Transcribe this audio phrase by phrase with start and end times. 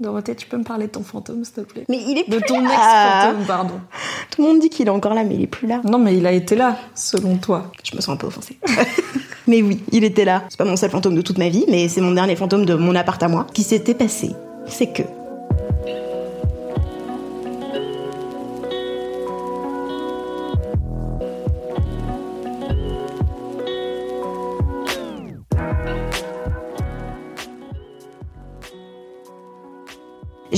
[0.00, 2.36] Dorothée, tu peux me parler de ton fantôme, s'il te plaît Mais il est De
[2.38, 2.70] plus ton là.
[3.28, 3.74] ex-fantôme, pardon.
[4.30, 5.82] Tout le monde dit qu'il est encore là, mais il est plus là.
[5.84, 7.70] Non, mais il a été là, selon toi.
[7.84, 8.58] Je me sens un peu offensée.
[9.46, 10.44] mais oui, il était là.
[10.48, 12.74] C'est pas mon seul fantôme de toute ma vie, mais c'est mon dernier fantôme de
[12.74, 13.46] mon appart à moi.
[13.48, 14.30] Ce qui s'était passé,
[14.66, 15.02] c'est que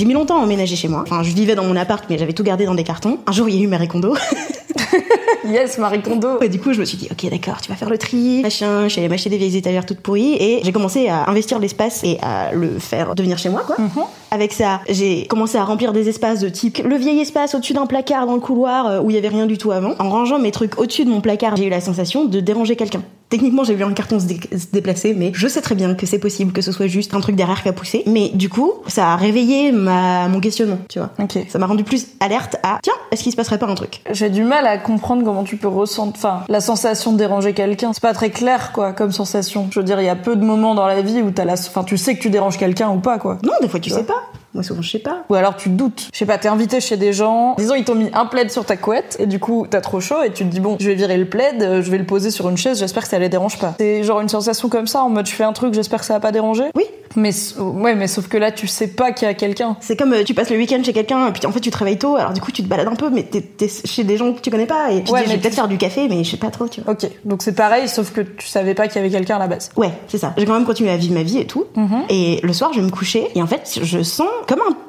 [0.03, 1.05] J'ai mis longtemps à emménager chez moi.
[1.07, 3.21] Enfin, je vivais dans mon appart, mais j'avais tout gardé dans des cartons.
[3.25, 4.17] Un jour, il y a eu Marie Kondo.
[5.45, 6.41] Yes, Marie Kondo.
[6.41, 8.85] Et du coup, je me suis dit, ok, d'accord, tu vas faire le tri, machin.
[8.85, 12.05] Je suis allée m'acheter des vieilles étagères toutes pourries et j'ai commencé à investir l'espace
[12.05, 13.77] et à le faire devenir chez moi, quoi.
[14.31, 17.87] Avec ça, j'ai commencé à remplir des espaces de type le vieil espace au-dessus d'un
[17.87, 19.95] placard dans le couloir euh, où il y avait rien du tout avant.
[19.99, 23.03] En rangeant mes trucs au-dessus de mon placard, j'ai eu la sensation de déranger quelqu'un.
[23.33, 26.05] Techniquement, j'ai vu un carton se, dé- se déplacer, mais je sais très bien que
[26.05, 28.03] c'est possible que ce soit juste un truc derrière qui a poussé.
[28.07, 31.09] Mais du coup, ça a réveillé ma, mon questionnement, tu vois.
[31.19, 31.39] Ok.
[31.49, 34.03] Ça m'a rendu plus alerte à tiens, est-ce qu'il se passerait pas un truc?
[34.11, 37.93] J'ai du mal à comprendre comment tu peux ressentir, enfin, la sensation de déranger quelqu'un.
[37.95, 39.67] C'est pas très clair, quoi, comme sensation.
[39.71, 41.55] Je veux dire, il y a peu de moments dans la vie où t'as la,
[41.55, 43.39] enfin, tu sais que tu déranges quelqu'un ou pas, quoi.
[43.43, 44.01] Non, des fois tu vois.
[44.01, 44.23] sais pas.
[44.55, 45.25] Moi souvent je sais pas.
[45.29, 46.09] Ou alors tu te doutes.
[46.13, 47.55] Je sais pas, t'es invité chez des gens.
[47.59, 50.23] Disons, ils t'ont mis un plaid sur ta couette et du coup, t'as trop chaud
[50.25, 52.31] et tu te dis, bon, je vais virer le plaid, euh, je vais le poser
[52.31, 53.75] sur une chaise, j'espère que ça les dérange pas.
[53.79, 56.15] C'est genre une sensation comme ça, en mode je fais un truc, j'espère que ça
[56.15, 56.65] va pas déranger?
[56.75, 56.85] Oui.
[57.15, 59.77] Mais, ouais, mais sauf que là, tu sais pas qu'il y a quelqu'un.
[59.81, 61.77] C'est comme euh, tu passes le week-end chez quelqu'un et puis en fait tu te
[61.77, 64.17] réveilles tôt, alors du coup tu te balades un peu, mais t'es t'es chez des
[64.17, 66.09] gens que tu connais pas et tu Ouais, dis je vais peut-être faire du café,
[66.09, 66.95] mais je sais pas trop, tu vois.
[66.95, 69.47] Ok, donc c'est pareil, sauf que tu savais pas qu'il y avait quelqu'un à la
[69.47, 69.71] base.
[69.77, 70.33] Ouais, c'est ça.
[70.39, 71.67] J'ai quand même continué à vivre ma vie et tout.
[71.77, 72.05] Mhm.
[72.09, 74.71] Et le soir, je vais me coucher et en fait, je sens comme un.
[74.71, 74.82] Hmm.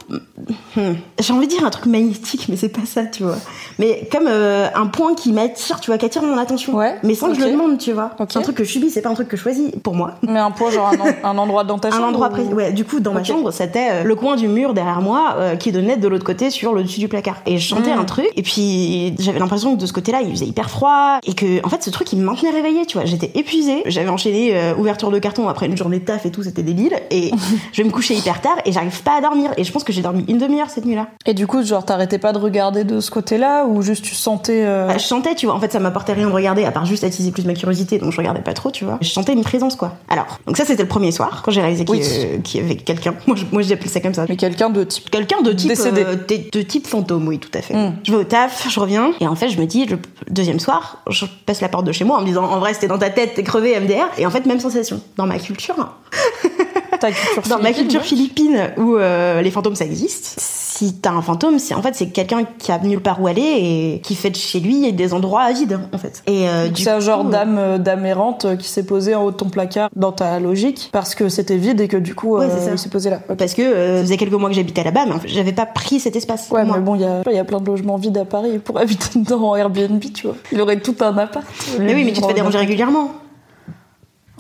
[1.20, 3.36] J'ai envie de dire un truc magnétique, mais c'est pas ça, tu vois.
[3.80, 6.76] Mais comme euh, un point qui m'attire, tu vois, qui attire mon attention.
[6.76, 8.12] Ouais, Mais sans que je le demande, tu vois.
[8.20, 8.28] Ok.
[8.32, 10.16] C'est un truc que je subis, c'est pas un truc que je choisis pour moi.
[10.24, 12.04] Mais un point, genre un, en- un endroit dans ta chambre.
[12.04, 12.54] un endroit ou- précis.
[12.54, 15.56] Ouais, du coup, dans ma chambre, c'était euh, le coin du mur derrière moi euh,
[15.56, 17.38] qui donnait de l'autre côté sur le dessus du placard.
[17.46, 18.00] Et je chantais Mm.
[18.00, 21.34] un truc, et puis j'avais l'impression que de ce côté-là, il faisait hyper froid, et
[21.34, 23.06] que, en fait, ce truc, il me maintenait réveillée, tu vois.
[23.06, 26.64] J'étais épuisée, j'avais enchaîné ouverture de carton après une journée de taf et tout, c'était
[26.64, 27.32] débile, et
[27.72, 29.52] je vais me coucher hyper tard, et j'arrive pas à dormir.
[29.58, 31.08] Et je pense que j'ai dormi une demi-heure cette nuit-là.
[31.26, 34.64] Et du coup, genre, t'arrêtais pas de regarder de ce côté-là ou juste tu sentais.
[34.66, 35.56] euh, Bah, je chantais, tu vois.
[35.56, 38.12] En fait, ça m'apportait rien de regarder, à part juste attiser plus ma curiosité, donc
[38.12, 38.98] je regardais pas trop, tu vois.
[39.02, 39.94] Je chantais une présence, quoi.
[40.10, 42.02] Alors, donc ça, c'était le premier soir, quand j'ai réalisé qu'il Oui.
[42.04, 43.14] euh, y avait quelqu'un.
[43.28, 44.26] Moi, je- moi, j'appelle ça comme ça.
[44.28, 45.10] Mais quelqu'un de type.
[45.10, 46.04] Quelqu'un de type Décédé.
[46.06, 47.74] euh, de, de type fantôme, oui, tout à fait.
[47.76, 47.94] Mm.
[48.04, 50.98] Je vais au taf, je reviens, et en fait, je me dis, le deuxième soir,
[51.10, 53.10] je passe la porte de chez moi en me disant, en vrai, c'était dans ta
[53.10, 54.08] tête, t'es crevé, MDR.
[54.18, 55.00] Et en fait, même sensation.
[55.18, 55.76] Dans ma culture,
[57.04, 58.06] Ta culture dans ma culture ouais.
[58.06, 60.40] philippine où euh, les fantômes ça existe.
[60.40, 63.42] Si t'as un fantôme, c'est en fait c'est quelqu'un qui a nulle part où aller
[63.42, 66.24] et qui fait de chez lui des endroits vides en fait.
[66.28, 69.24] Et euh, C'est un genre coup, d'âme euh, d'âme errante euh, qui s'est posée en
[69.26, 72.38] haut de ton placard dans ta logique parce que c'était vide et que du coup
[72.38, 73.20] Ouais, euh, il s'est posé là.
[73.38, 75.66] Parce que euh, ça faisait quelques mois que j'habitais là-bas, mais en fait, j'avais pas
[75.66, 76.50] pris cet espace.
[76.52, 76.78] Ouais, moi.
[76.78, 78.78] mais bon, il y a, il y a plein de logements vides à Paris pour
[78.80, 80.38] habiter dedans en Airbnb, tu vois.
[80.54, 81.46] Il aurait tout un appart.
[81.82, 83.12] Mais oui, mais tu te fais déranger régulièrement.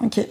[0.01, 0.21] Ok.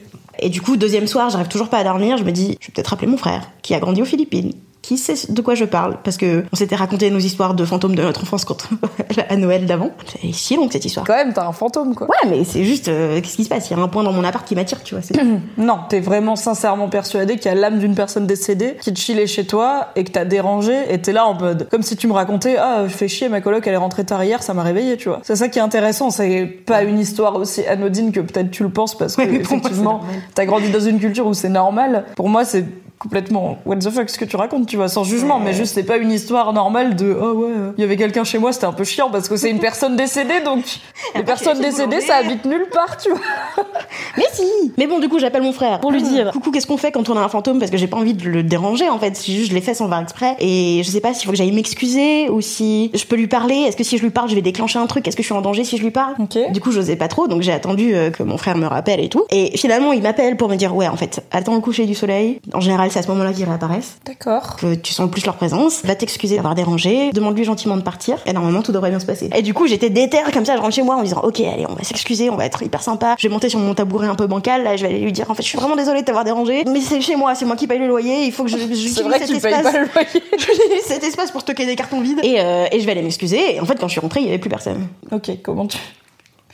[0.44, 2.18] Et du coup, deuxième soir, j'arrive toujours pas à dormir.
[2.18, 4.98] Je me dis, je vais peut-être appeler mon frère, qui a grandi aux Philippines, qui
[4.98, 8.02] sait de quoi je parle, parce que on s'était raconté nos histoires de fantômes de
[8.02, 8.68] notre enfance quand
[9.28, 9.90] à Noël d'avant.
[10.06, 11.06] C'est si long cette histoire.
[11.06, 12.08] Quand même, t'as un fantôme, quoi.
[12.08, 13.70] Ouais, mais c'est juste, euh, qu'est-ce qui se passe?
[13.70, 15.02] Il y a un point dans mon appart qui m'attire, tu vois.
[15.56, 19.26] Non, t'es vraiment sincèrement persuadé qu'il y a l'âme d'une personne décédée qui te chillait
[19.26, 22.12] chez toi et que t'as dérangé et t'es là en mode comme si tu me
[22.12, 24.96] racontais ah je fais chier ma coloc elle est rentrée tard hier ça m'a réveillé
[24.96, 25.20] tu vois.
[25.22, 28.70] C'est ça qui est intéressant c'est pas une histoire aussi anodine que peut-être tu le
[28.70, 30.00] penses parce que Ouais, effectivement
[30.34, 32.04] t'as grandi dans une culture où c'est normal.
[32.16, 32.64] Pour moi c'est
[33.02, 35.82] complètement what the fuck ce que tu racontes tu vois sans jugement mais juste c'est
[35.82, 38.66] pas une histoire normale de oh ouais euh, il y avait quelqu'un chez moi c'était
[38.66, 40.64] un peu chiant parce que c'est une personne décédée donc
[41.16, 43.20] les personnes décédées ça habite nulle part tu vois.
[44.16, 44.44] Mais si
[44.78, 47.08] Mais bon, du coup, j'appelle mon frère pour lui dire Coucou, qu'est-ce qu'on fait quand
[47.08, 47.58] on a un fantôme?
[47.58, 49.16] Parce que j'ai pas envie de le déranger en fait.
[49.16, 50.36] C'est juste, je l'ai fait sans faire exprès.
[50.40, 53.54] Et je sais pas s'il faut que j'aille m'excuser ou si je peux lui parler.
[53.54, 55.06] Est-ce que si je lui parle, je vais déclencher un truc?
[55.06, 56.14] Est-ce que je suis en danger si je lui parle?
[56.18, 56.38] Ok.
[56.52, 59.08] Du coup, j'osais pas trop, donc j'ai attendu euh, que mon frère me rappelle et
[59.08, 59.24] tout.
[59.30, 62.40] Et finalement, il m'appelle pour me dire Ouais, en fait, attends le coucher du soleil.
[62.52, 63.96] En général, c'est à ce moment-là qu'ils réapparaissent.
[64.06, 64.56] D'accord.
[64.56, 65.82] Que tu sens plus leur présence.
[65.84, 67.10] Va t'excuser d'avoir dérangé.
[67.12, 68.18] Demande-lui gentiment de partir.
[68.26, 69.30] Et normalement, tout devrait bien se passer.
[69.34, 70.56] Et du coup, j'étais déter comme ça.
[70.56, 72.62] Je rentre chez moi en me disant, ok, allez, on va s'excuser, on va être
[72.62, 73.16] hyper sympa.
[73.18, 74.62] Je vais monter sur mon tabouret un peu bancal.
[74.62, 76.64] Là, je vais aller lui dire, en fait, je suis vraiment désolée de t'avoir dérangé.
[76.66, 78.26] Mais c'est chez moi, c'est moi qui paye le loyer.
[78.26, 80.22] Il faut que je, je C'est vrai que tu payes pas le loyer.
[80.38, 82.20] J'utilise cet espace pour stocker des cartons vides.
[82.22, 83.56] Et, euh, et je vais aller m'excuser.
[83.56, 84.86] Et en fait, quand je suis rentrée, il y avait plus personne.
[85.10, 85.78] Ok, comment tu.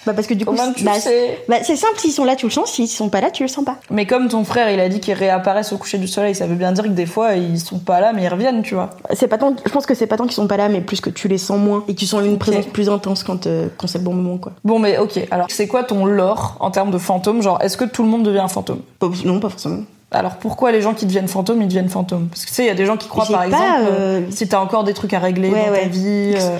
[0.07, 1.99] Bah parce que du coup, tu bah, sais bah, c'est simple.
[1.99, 2.73] S'ils sont là, tu le sens.
[2.73, 3.77] S'ils sont pas là, tu le sens pas.
[3.91, 6.55] Mais comme ton frère, il a dit qu'ils réapparaissent au coucher du soleil, ça veut
[6.55, 8.91] bien dire que des fois, ils sont pas là, mais ils reviennent, tu vois.
[9.13, 9.55] C'est pas tant.
[9.65, 11.39] Je pense que c'est pas tant qu'ils sont pas là, mais plus que tu les
[11.39, 14.05] sens moins et que tu sens une présence plus intense quand euh, quand c'est le
[14.05, 14.53] bon moment, quoi.
[14.65, 17.43] Bon, mais ok, alors c'est quoi ton lore en termes de fantômes?
[17.43, 18.81] Genre, est-ce que tout le monde devient un fantôme?
[19.25, 19.83] Non, pas forcément.
[20.11, 22.29] Alors pourquoi les gens qui deviennent fantômes, ils deviennent fantômes?
[22.29, 24.21] Parce que tu sais, il y a des gens qui croient par pas, exemple, euh,
[24.21, 25.89] euh, si t'as encore des trucs à régler Ouais, dans ta ouais.
[25.89, 26.59] vie, euh,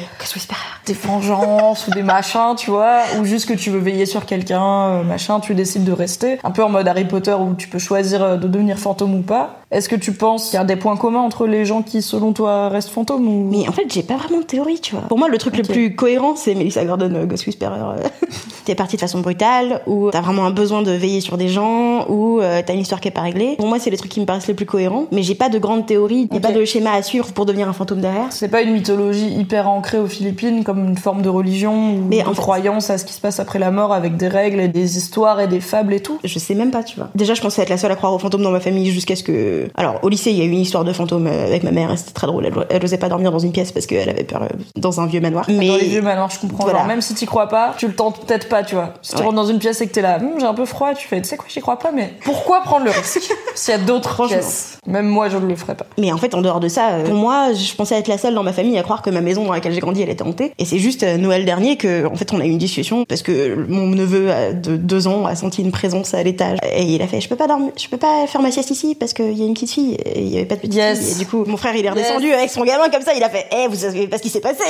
[0.87, 4.63] des vengeances ou des machins, tu vois, ou juste que tu veux veiller sur quelqu'un,
[4.63, 6.39] euh, machin, tu décides de rester.
[6.45, 9.61] Un peu en mode Harry Potter où tu peux choisir de devenir fantôme ou pas.
[9.71, 12.33] Est-ce que tu penses qu'il y a des points communs entre les gens qui, selon
[12.33, 13.51] toi, restent fantômes ou...
[13.51, 15.05] Mais en fait, j'ai pas vraiment de théorie, tu vois.
[15.09, 17.79] Pour moi, le truc le plus cohérent, c'est Melissa Gordon, euh, Ghost Whisperer.
[18.65, 22.09] t'es parti de façon brutale, ou t'as vraiment un besoin de veiller sur des gens,
[22.09, 23.38] ou t'as une histoire qui est pas réglée.
[23.57, 25.07] Pour moi, c'est les trucs qui me paraissent les plus cohérents.
[25.13, 27.69] Mais j'ai pas de grande théorie, y a pas de schéma à suivre pour devenir
[27.69, 28.27] un fantôme derrière.
[28.31, 32.23] C'est pas une mythologie hyper ancrée aux Philippines comme une forme de religion ou Mais
[32.23, 34.61] de en fait- croyance à ce qui se passe après la mort avec des règles
[34.61, 36.19] et des histoires et des fables et tout.
[36.25, 37.09] Je sais même pas, tu vois.
[37.15, 39.23] Déjà, je pensais être la seule à croire aux fantômes dans ma famille jusqu'à ce
[39.23, 39.69] que.
[39.77, 41.91] Alors, au lycée, il y a eu une histoire de fantôme euh, avec ma mère,
[41.93, 42.47] et c'était très drôle.
[42.47, 44.47] Elle, elle osait pas dormir dans une pièce parce qu'elle avait peur euh,
[44.77, 45.45] dans un vieux manoir.
[45.49, 46.65] Mais Dans les vieux manoirs, je comprends.
[46.65, 46.79] Voilà.
[46.81, 48.95] Genre, même si t'y crois pas, tu le tentes peut-être pas, tu vois.
[49.03, 49.25] Si tu Ouais.
[49.25, 51.21] rentres dans une pièce et que t'es là, Hum, j'ai un peu froid, tu fais,
[51.21, 53.28] tu sais quoi, j'y crois pas, mais pourquoi prendre le risque?
[53.55, 54.39] S'il y a d'autres Franchement.
[54.87, 55.87] Même moi, je ne le ferais pas.
[55.99, 58.35] Mais en fait, en dehors de ça, euh, pour moi, je pensais être la seule
[58.35, 60.53] dans ma famille à croire que ma maison dans laquelle j'ai grandi, elle était hantée.
[60.59, 63.23] Et c'est juste euh, Noël dernier que, en fait, on a eu une discussion parce
[63.23, 67.03] que mon neveu euh, de deux ans a senti une présence à l'étage et il
[67.03, 69.37] a fait, je peux pas dormir, je peux pas faire ma sieste ici parce qu'il
[69.37, 70.99] y a une petite fille et il y avait pas de petite Yes.
[71.01, 71.13] fille.
[71.13, 73.29] Et du coup, mon frère, il est redescendu avec son gamin comme ça, il a
[73.31, 74.65] fait, eh, vous savez pas ce qui s'est passé.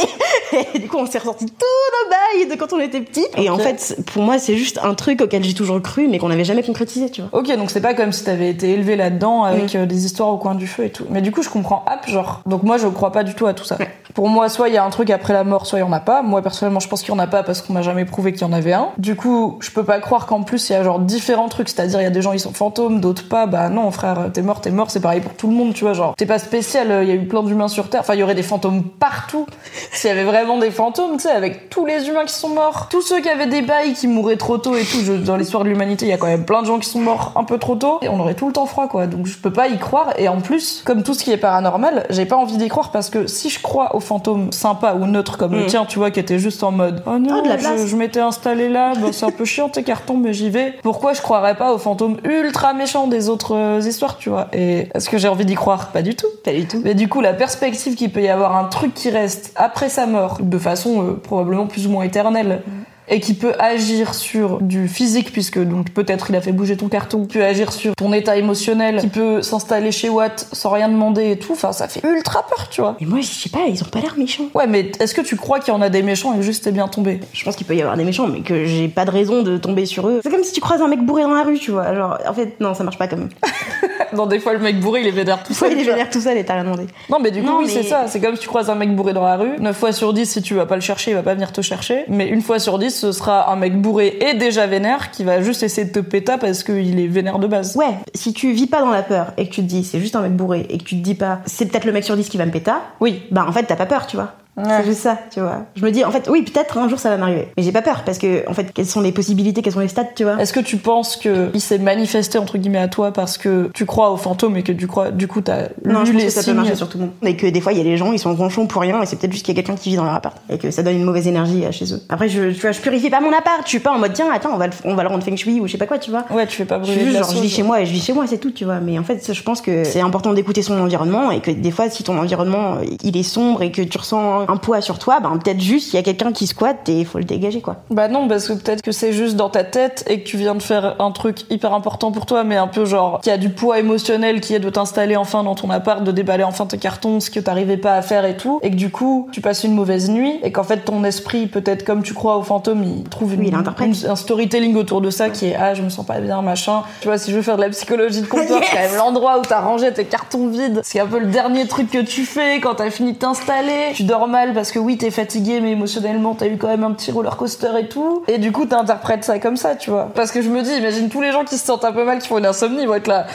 [0.74, 3.26] et du coup, on s'est ressorti tout nos bails de quand on était petits.
[3.36, 6.28] Et en fait, pour moi, c'est juste un truc auquel j'ai toujours cru, mais qu'on
[6.28, 7.38] n'avait jamais concrétisé, tu vois.
[7.38, 10.38] Ok, donc c'est pas comme si t'avais été élevé là-dedans avec euh, des histoires au
[10.38, 11.04] coin du feu et tout.
[11.10, 12.40] Mais du coup, je comprends hop, genre.
[12.46, 13.76] Donc moi, je crois pas du tout à tout ça.
[13.78, 13.88] Ouais.
[14.14, 15.92] Pour moi, soit il y a un truc après la mort, soit il y en
[15.92, 16.22] a pas.
[16.22, 18.42] Moi, personnellement, je pense qu'il y en a pas parce qu'on m'a jamais prouvé qu'il
[18.42, 18.88] y en avait un.
[18.98, 21.68] Du coup, je peux pas croire qu'en plus il y a genre différents trucs.
[21.68, 23.46] C'est-à-dire, il y a des gens ils sont fantômes, d'autres pas.
[23.46, 24.90] Bah non, frère, t'es mort, t'es mort.
[24.90, 25.92] C'est pareil pour tout le monde, tu vois.
[25.92, 26.88] Genre, t'es pas spécial.
[27.02, 28.00] Il y a eu plein d'humains sur Terre.
[28.00, 29.46] Enfin, il y aurait des fantômes partout.
[29.92, 32.88] S'il y avait vraiment des fantômes, tu sais, avec tous les humains qui sont morts,
[32.90, 34.98] tous ceux qui avaient des bails qui mouraient trop tôt et tout.
[35.04, 37.00] Je- dans l'histoire de l'humanité, il y a quand même plein de gens qui sont
[37.00, 37.98] morts un peu trop tôt.
[38.02, 39.06] Et on aurait tout le temps froid, quoi.
[39.06, 40.12] Donc je peux pas y croire.
[40.16, 43.10] Et en plus, comme tout ce qui est paranormal, j'ai pas envie d'y croire parce
[43.10, 45.66] que si je crois aux fantômes sympas ou neutres comme le Mm.
[45.66, 47.86] tien, tu vois, qui était juste en mode oh non, de la je, place.
[47.86, 50.74] je m'étais installé là, bah, c'est un peu chiant tes cartons, mais j'y vais.
[50.82, 54.46] Pourquoi je croirais pas aux fantômes ultra méchants des autres euh, histoires, tu vois?
[54.52, 55.88] Et est-ce que j'ai envie d'y croire?
[55.88, 56.26] Pas du tout.
[56.44, 56.80] Pas du tout.
[56.84, 60.06] Mais du coup, la perspective qu'il peut y avoir un truc qui reste après sa
[60.06, 62.62] mort, de façon euh, probablement plus ou moins éternelle,
[63.10, 66.88] et qui peut agir sur du physique, puisque donc peut-être il a fait bouger ton
[66.88, 71.32] carton, peut agir sur ton état émotionnel, qui peut s'installer chez Watt sans rien demander
[71.32, 72.96] et tout, enfin ça fait ultra peur, tu vois.
[73.00, 74.48] Et moi, je sais pas, ils ont pas l'air méchants.
[74.54, 76.64] Ouais, mais est-ce que tu crois qu'il y en a des méchants et que juste
[76.64, 77.20] t'es bien tombé?
[77.32, 79.56] Je pense qu'il peut y avoir des méchants, mais que j'ai pas de raison de
[79.56, 80.20] tomber sur eux.
[80.22, 81.94] C'est comme si tu croises un mec bourré dans la rue, tu vois.
[81.94, 83.28] Genre, en fait, non, ça marche pas comme.
[84.12, 85.72] Non, des fois le mec bourré il est vénère tout seul.
[85.72, 86.86] il est vénère tout seul et t'as rien demandé.
[87.10, 88.04] Non, mais du coup, Non, oui, mais- c'est ça.
[88.08, 89.58] C'est comme si tu croises un mec bourré dans la rue.
[89.58, 91.60] 9 fois sur 10, si tu vas pas le chercher, il va pas venir te
[91.60, 92.04] chercher.
[92.08, 95.42] Mais une fois sur 10, ce sera un mec bourré et déjà vénère qui va
[95.42, 97.76] juste essayer de te péta parce qu'il est vénère de base.
[97.76, 100.16] Ouais, si tu vis pas dans la peur et que tu te dis c'est juste
[100.16, 102.28] un mec bourré et que tu te dis pas c'est peut-être le mec sur 10
[102.28, 103.22] qui va me péta, Oui.
[103.30, 104.32] bah en fait t'as pas peur, tu vois.
[104.64, 105.66] C'est juste ça, tu vois.
[105.76, 107.82] Je me dis en fait oui peut-être un jour ça va m'arriver, mais j'ai pas
[107.82, 110.40] peur parce que en fait quelles sont les possibilités, quels sont les stats, tu vois.
[110.40, 113.86] Est-ce que tu penses que il s'est manifesté entre guillemets à toi parce que tu
[113.86, 116.26] crois aux fantômes et que du, crois, du coup t'as Non, lu je pense les
[116.26, 117.12] que ça peut marcher sur tout le monde.
[117.22, 119.06] Et que des fois, il y a des gens, ils sont ronchons pour rien, et
[119.06, 120.36] c'est peut-être juste qu'il y a quelqu'un qui vit dans leur appart.
[120.50, 122.00] Et que ça donne une mauvaise énergie euh, chez eux.
[122.08, 123.62] Après, je, tu vois, je purifie pas mon appart.
[123.64, 125.36] Je suis pas en mode, tiens, attends, on va le, on va le rendre feng
[125.36, 126.24] shui ou je sais pas quoi, tu vois.
[126.30, 127.92] Ouais, tu fais pas Je brûler de la genre, je vis chez moi et je
[127.92, 128.80] vis chez moi, c'est tout, tu vois.
[128.80, 131.88] Mais en fait, je pense que c'est important d'écouter son environnement et que des fois,
[131.90, 135.36] si ton environnement, il est sombre et que tu ressens un poids sur toi, ben
[135.38, 137.76] peut-être juste, il y a quelqu'un qui squatte et il faut le dégager, quoi.
[137.90, 140.54] Bah non, parce que peut-être que c'est juste dans ta tête et que tu viens
[140.54, 143.50] de faire un truc hyper important pour toi, mais un peu genre qui a du
[143.50, 147.20] poids émotionnel qui est de t'installer enfin dans ton appart, de déballer enfin tes cartons,
[147.20, 149.74] ce que t'arrivais pas à faire et tout, et que du coup tu passes une
[149.74, 153.34] mauvaise nuit et qu'en fait ton esprit, peut-être comme tu crois aux fantômes, il trouve
[153.34, 153.88] une, Oui, il interprète.
[154.02, 156.82] une- un storytelling autour de ça qui est ah je me sens pas bien machin.
[157.00, 159.38] Tu vois si je veux faire de la psychologie de comptoir, c'est quand même l'endroit
[159.38, 160.80] où t'as rangé tes cartons vides.
[160.84, 163.92] C'est un peu le dernier truc que tu fais quand t'as fini de t'installer.
[163.94, 166.92] Tu dors mal parce que oui, t'es fatigué, mais émotionnellement, t'as eu quand même un
[166.92, 168.22] petit roller coaster et tout.
[168.28, 170.10] Et du coup, t'interprètes ça comme ça, tu vois.
[170.14, 172.18] Parce que je me dis, imagine tous les gens qui se sentent un peu mal,
[172.18, 173.26] qui font une insomnie, ils vont être là.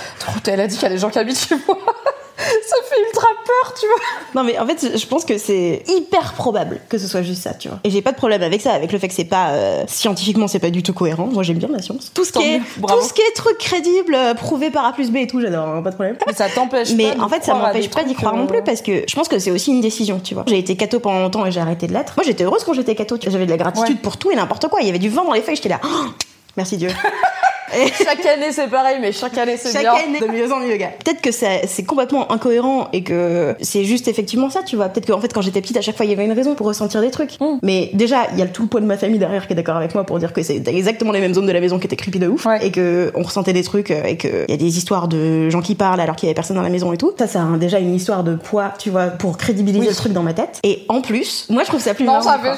[0.48, 1.78] Elle a dit qu'il y a des gens qui habitent chez moi.
[2.68, 3.96] ça fait ultra peur, tu vois.
[4.36, 7.54] Non, mais en fait, je pense que c'est hyper probable que ce soit juste ça,
[7.54, 7.80] tu vois.
[7.84, 10.48] Et j'ai pas de problème avec ça, avec le fait que c'est pas euh, scientifiquement,
[10.48, 11.28] c'est pas du tout cohérent.
[11.28, 12.12] Moi, j'aime bien la science.
[12.14, 15.12] Tout ce qui est, tout ce qui est truc crédible, euh, prouvé par A plus
[15.12, 16.18] B et tout, j'adore, hein, pas de problème.
[16.28, 16.92] Mais ça t'empêche.
[16.92, 19.40] Mais en fait, ça m'empêche pas d'y croire non plus parce que je pense que
[19.40, 20.44] c'est aussi une décision, tu vois.
[20.48, 22.14] J'ai été catho pendant longtemps et j'ai arrêté de l'être.
[22.18, 23.18] Moi, j'étais heureuse quand j'étais catho.
[23.22, 24.82] J'avais de la gratitude pour tout et n'importe quoi.
[24.82, 25.80] Il y avait du vent dans les feuilles, j'étais là.
[25.84, 26.06] Oh,
[26.58, 26.90] merci Dieu.
[27.76, 29.94] Et chaque année c'est pareil, mais chaque année c'est bien.
[29.94, 30.92] Chaque année de mieux en mieux, gars.
[31.04, 34.90] Peut-être que c'est complètement incohérent et que c'est juste effectivement ça, tu vois.
[34.90, 36.68] Peut-être qu'en fait quand j'étais petite, à chaque fois il y avait une raison pour
[36.68, 37.40] ressentir des trucs.
[37.40, 37.60] Mm.
[37.62, 39.78] Mais déjà, il y a tout le poids de ma famille derrière qui est d'accord
[39.78, 41.96] avec moi pour dire que c'est exactement les mêmes zones de la maison qui étaient
[41.96, 44.78] creepy de ouf et que on ressentait des trucs et que il y a des
[44.78, 47.12] histoires de gens qui parlent alors qu'il y avait personne dans la maison et tout.
[47.18, 50.24] Ça, ça a déjà une histoire de poids, tu vois, pour crédibiliser le truc dans
[50.24, 50.60] ma tête.
[50.64, 52.24] Et en plus, moi je trouve ça plus non, marrant.
[52.24, 52.54] ça fait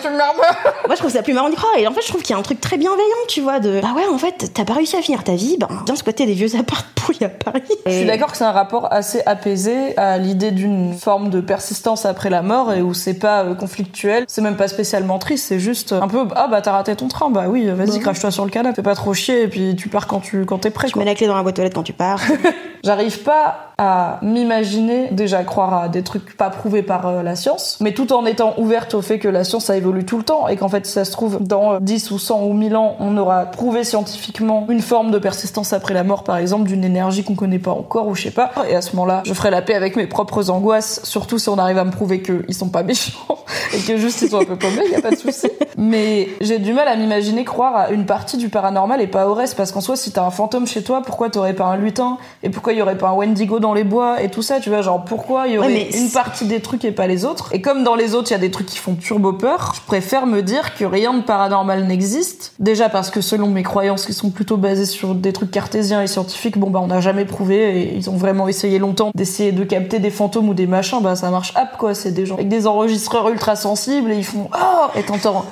[0.87, 1.73] moi je trouve ça plus marrant d'y croire.
[1.77, 3.79] Et en fait, je trouve qu'il y a un truc très bienveillant, tu vois, de
[3.81, 6.33] bah ouais, en fait, t'as pas réussi à finir ta vie, ben bien squatter des
[6.33, 7.61] vieux apparts pourris à Paris.
[7.85, 12.05] Je suis d'accord que c'est un rapport assez apaisé à l'idée d'une forme de persistance
[12.05, 15.59] après la mort et où c'est pas euh, conflictuel, c'est même pas spécialement triste, c'est
[15.59, 18.51] juste un peu ah bah t'as raté ton train, bah oui, vas-y, crache-toi sur le
[18.51, 20.87] canapé, fais pas trop chier et puis tu pars quand tu quand t'es prêt.
[20.87, 22.21] Tu mets la clé dans la boîte aux lettres quand tu pars.
[22.83, 27.77] J'arrive pas à m'imaginer déjà croire à des trucs pas prouvés par euh, la science,
[27.81, 30.47] mais tout en étant ouverte au fait que la science ça évolue tout le temps
[30.47, 33.45] et qu'en fait ça se trouve dans 10 ou 100 ou 1000 ans on aura
[33.45, 37.59] prouvé scientifiquement une forme de persistance après la mort par exemple d'une énergie qu'on connaît
[37.59, 38.51] pas encore ou je sais pas.
[38.69, 41.57] Et à ce moment-là je ferai la paix avec mes propres angoisses surtout si on
[41.57, 43.39] arrive à me prouver qu'ils sont pas méchants
[43.73, 45.47] et que juste ils sont un peu paumés y a pas de souci.
[45.77, 49.33] Mais j'ai du mal à m'imaginer croire à une partie du paranormal et pas au
[49.33, 52.17] reste parce qu'en soi si t'as un fantôme chez toi pourquoi t'aurais pas un lutin?
[52.43, 54.83] Et pourquoi y aurait pas un Wendigo dans les bois et tout ça tu vois
[54.83, 57.49] genre pourquoi il y aurait une partie des trucs et pas les autres?
[57.51, 59.81] Et comme dans les autres il y a des trucs qui font turbo peur je
[59.81, 62.53] préfère me dire que rien de paranormal n'existe.
[62.59, 66.07] Déjà parce que selon mes croyances qui sont plutôt basées sur des trucs cartésiens et
[66.07, 69.63] scientifiques bon bah on n'a jamais prouvé et ils ont vraiment essayé longtemps d'essayer de
[69.63, 72.49] capter des fantômes ou des machins bah ça marche hop quoi c'est des gens avec
[72.49, 74.87] des enregistreurs ultra sensibles et ils font oh!
[74.95, 75.45] Et t'entends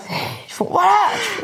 [0.53, 0.88] font voilà.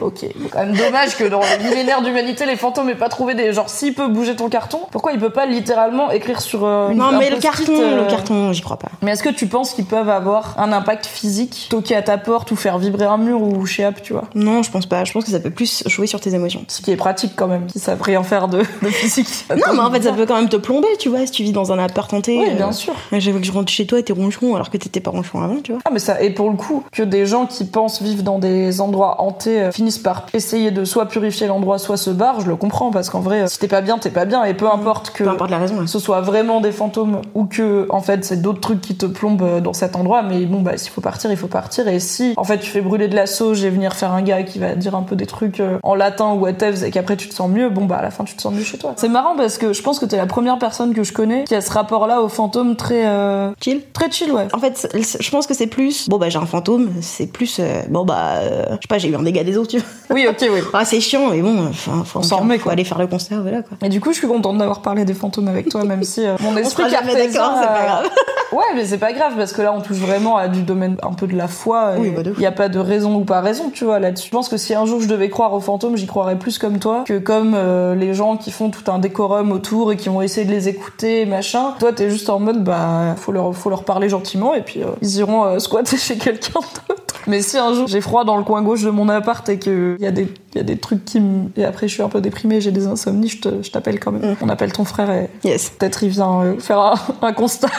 [0.02, 3.34] Ok c'est quand même dommage que dans le millénaire d'humanité les fantômes aient pas trouvé
[3.34, 4.80] des genre s'il peut bouger ton carton.
[4.92, 8.54] Pourquoi il peut pas littéralement écrire sur euh, non mais le carton euh, le carton
[8.54, 8.90] j'y crois pas.
[9.02, 12.52] Mais est-ce que tu penses qu'ils peuvent avoir un impact physique toquer à ta porte
[12.52, 14.26] ou faire vibrer un mur ou chez up tu vois?
[14.36, 15.04] Non je pense pas.
[15.04, 16.64] Je pense que ça peut plus jouer sur tes émotions.
[16.68, 19.46] Ce qui est pratique quand même qui savent rien faire de, de physique.
[19.50, 21.52] Non mais en fait ça peut quand même te plomber tu vois si tu vis
[21.52, 22.94] dans un appart hanté oui bien sûr.
[23.12, 25.58] j'avoue que je rentre chez toi et t'es ronchon alors que t'étais pas ronchon avant
[25.62, 25.82] tu vois.
[25.86, 28.82] Ah mais ça et pour le coup que des gens qui pensent vivre dans des
[28.82, 32.42] endroits hantés euh, finissent par essayer de soit purifier l'endroit soit se barrent.
[32.42, 34.44] Je le comprends parce qu'en vrai si t'es pas bien t'es pas bien.
[34.44, 35.88] Et peu importe que peu importe la raison ouais.
[35.88, 39.42] ce soit vraiment des fantômes ou que en fait c'est d'autres trucs qui te plombent
[39.44, 41.88] euh, dans cet endroit mais bon bah s'il faut partir il faut partir.
[41.88, 44.44] Et si en fait tu fais brûler de la sauge et venir faire un gars
[44.44, 47.30] qui va dire un peu des trucs euh, en latin ou whatever et qu'après tu
[47.30, 48.94] te sens mieux bon bah à la fin tu te sens mieux chez toi.
[48.98, 51.56] C'est marrant parce que je pense que t'es la première personne que je connais qui
[51.56, 53.52] a ce rapport là aux fantômes très euh...
[53.62, 53.82] chill.
[53.94, 54.48] très chill ouais.
[54.54, 54.88] En fait
[55.20, 58.36] je pense que c'est plus bon bah j'ai un fantôme c'est plus euh, bon bah
[58.38, 59.88] euh, je pas j'ai eu un dégât des eaux tu vois.
[60.10, 60.60] Oui ok oui.
[60.74, 62.72] Ah c'est chiant mais bon enfin faut on s'en remet quoi.
[62.74, 63.78] aller faire le concert voilà quoi.
[63.84, 66.36] Et du coup je suis contente d'avoir parlé des fantômes avec toi même si euh,
[66.42, 68.10] mon esprit on jamais d'accord c'est pas grave.
[68.52, 71.14] Ouais mais c'est pas grave parce que là on touche vraiment à du domaine un
[71.14, 73.86] peu de la foi il bah y a pas de raison ou pas raison tu
[73.86, 74.26] vois là-dessus.
[74.26, 76.80] Je pense que si un jour je devais croire aux fantômes j'y croirais plus comme
[76.80, 80.24] toi que comme euh, les gens qui font tout un décorum autour et qui vont
[80.24, 81.76] essayer de les écouter machin.
[81.80, 84.88] Toi t'es juste en mode bah faut leur faut leur parler gentiment et puis euh,
[85.04, 88.44] ils iront euh, squatter chez quelqu'un d'autre mais si un jour j'ai froid dans le
[88.44, 91.06] coin gauche de mon appart et que il y a des y a des trucs
[91.06, 94.12] qui me et après je suis un peu déprimée j'ai des insomnies je t'appelle quand
[94.12, 94.32] même.
[94.32, 94.36] Mm.
[94.42, 95.70] on appelle ton frère et yes.
[95.70, 97.70] peut-être il vient euh, faire un, un constat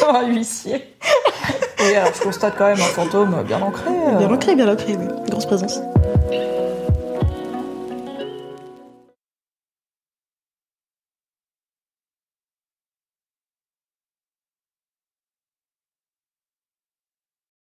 [0.00, 0.82] comme un huissier
[1.80, 4.18] et alors je constate quand même un fantôme bien ancré euh.
[4.18, 5.06] bien ancré bien ancré oui.
[5.30, 5.80] Grosse présence